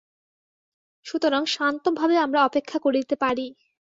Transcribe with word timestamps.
সুতরাং 1.05 1.43
শান্তভাবে 1.47 2.15
আমরা 2.17 2.39
অপেক্ষা 2.43 2.77
করিতে 2.79 3.15
পারি। 3.15 3.47